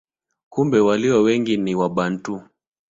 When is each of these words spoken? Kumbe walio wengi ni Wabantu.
Kumbe 0.49 0.79
walio 0.79 1.21
wengi 1.21 1.57
ni 1.57 1.75
Wabantu. 1.75 2.41